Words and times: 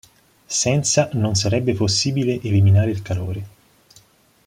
Senza 0.47 1.09
non 1.13 1.35
sarebbe 1.35 1.75
possibile 1.75 2.41
eliminare 2.41 2.89
il 2.89 3.03
calore. 3.03 3.45